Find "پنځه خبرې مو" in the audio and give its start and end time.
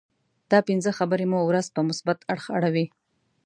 0.67-1.39